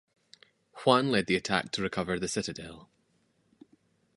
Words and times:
Juan 0.73 1.11
led 1.11 1.27
the 1.27 1.35
attack 1.35 1.71
to 1.73 1.83
recover 1.83 2.17
the 2.17 2.27
citadel. 2.27 2.89